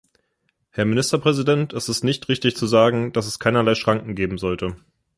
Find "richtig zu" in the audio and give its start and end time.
2.27-2.65